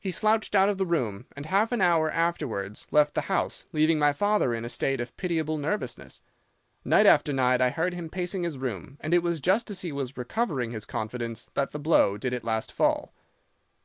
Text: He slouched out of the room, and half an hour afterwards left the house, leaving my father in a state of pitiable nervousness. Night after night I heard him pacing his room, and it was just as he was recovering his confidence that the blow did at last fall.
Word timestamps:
He 0.00 0.10
slouched 0.10 0.56
out 0.56 0.68
of 0.68 0.76
the 0.76 0.84
room, 0.84 1.26
and 1.36 1.46
half 1.46 1.70
an 1.70 1.80
hour 1.80 2.10
afterwards 2.10 2.88
left 2.90 3.14
the 3.14 3.20
house, 3.30 3.64
leaving 3.72 3.96
my 3.96 4.12
father 4.12 4.52
in 4.52 4.64
a 4.64 4.68
state 4.68 5.00
of 5.00 5.16
pitiable 5.16 5.56
nervousness. 5.56 6.20
Night 6.84 7.06
after 7.06 7.32
night 7.32 7.60
I 7.60 7.70
heard 7.70 7.94
him 7.94 8.10
pacing 8.10 8.42
his 8.42 8.58
room, 8.58 8.96
and 9.00 9.14
it 9.14 9.22
was 9.22 9.38
just 9.38 9.70
as 9.70 9.82
he 9.82 9.92
was 9.92 10.16
recovering 10.18 10.72
his 10.72 10.84
confidence 10.84 11.44
that 11.54 11.70
the 11.70 11.78
blow 11.78 12.16
did 12.16 12.34
at 12.34 12.42
last 12.42 12.72
fall. 12.72 13.14